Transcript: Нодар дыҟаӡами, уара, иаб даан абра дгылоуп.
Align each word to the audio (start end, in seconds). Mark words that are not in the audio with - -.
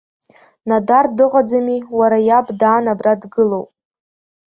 Нодар 0.69 1.05
дыҟаӡами, 1.17 1.77
уара, 1.97 2.17
иаб 2.27 2.47
даан 2.59 2.85
абра 2.93 3.13
дгылоуп. 3.21 3.69